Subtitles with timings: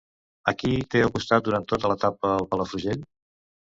[0.51, 3.09] A qui té al costat durant tota l'etapa al Palafrugell?